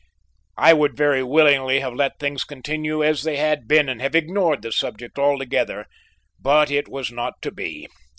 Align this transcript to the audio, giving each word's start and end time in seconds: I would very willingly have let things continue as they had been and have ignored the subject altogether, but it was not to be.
I 0.57 0.73
would 0.73 0.97
very 0.97 1.21
willingly 1.21 1.79
have 1.81 1.93
let 1.93 2.17
things 2.17 2.43
continue 2.43 3.03
as 3.03 3.21
they 3.21 3.37
had 3.37 3.67
been 3.67 3.87
and 3.87 4.01
have 4.01 4.15
ignored 4.15 4.63
the 4.63 4.71
subject 4.71 5.19
altogether, 5.19 5.85
but 6.39 6.71
it 6.71 6.87
was 6.87 7.11
not 7.11 7.35
to 7.43 7.51
be. 7.51 7.87